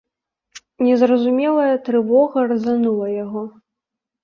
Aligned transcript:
Незразумелая 0.87 1.75
трывога 1.89 2.39
разанула 2.55 3.07
яго. 3.23 3.47